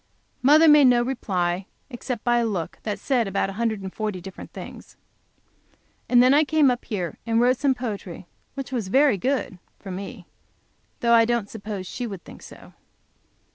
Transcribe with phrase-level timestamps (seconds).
[0.41, 4.19] Mother made no reply, except by a look which said about a hundred and forty
[4.19, 4.97] different things.
[6.09, 8.25] And then I came up here and wrote some poetry,
[8.55, 10.25] which was very good (for me),
[11.01, 12.73] though I don't suppose she would think so.